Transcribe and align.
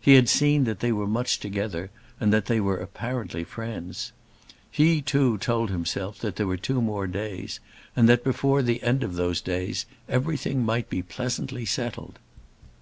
He 0.00 0.14
had 0.14 0.26
seen 0.30 0.64
that 0.64 0.80
they 0.80 0.90
were 0.90 1.06
much 1.06 1.38
together 1.38 1.90
and 2.18 2.32
that 2.32 2.46
they 2.46 2.60
were 2.62 2.78
apparently 2.78 3.44
friends. 3.44 4.10
He 4.70 5.02
too 5.02 5.36
told 5.36 5.68
himself 5.68 6.18
that 6.20 6.36
there 6.36 6.46
were 6.46 6.56
two 6.56 6.80
more 6.80 7.06
days, 7.06 7.60
and 7.94 8.08
that 8.08 8.24
before 8.24 8.62
the 8.62 8.82
end 8.82 9.02
of 9.02 9.16
those 9.16 9.42
days 9.42 9.84
everything 10.08 10.64
might 10.64 10.88
be 10.88 11.02
pleasantly 11.02 11.66
settled! 11.66 12.18